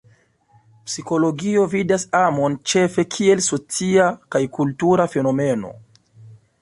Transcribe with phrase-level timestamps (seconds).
[0.87, 5.75] Psikologio vidas amon ĉefe kiel socia kaj kultura fenomeno.